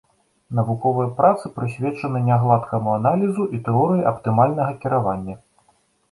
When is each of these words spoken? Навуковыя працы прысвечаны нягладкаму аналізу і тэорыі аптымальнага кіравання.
Навуковыя 0.59 1.09
працы 1.17 1.49
прысвечаны 1.57 2.21
нягладкаму 2.29 2.91
аналізу 2.99 3.43
і 3.57 3.59
тэорыі 3.67 4.07
аптымальнага 4.13 4.71
кіравання. 4.87 5.35